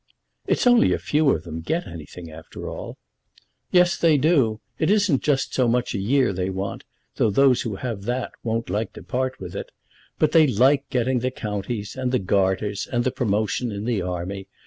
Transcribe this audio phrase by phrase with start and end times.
[0.47, 2.97] "It's only a few of them get anything, after all."
[3.69, 4.59] "Yes, they do.
[4.79, 6.85] It isn't just so much a year they want,
[7.17, 9.69] though those who have that won't like to part with it.
[10.17, 14.47] But they like getting the counties, and the Garters, and the promotion in the army.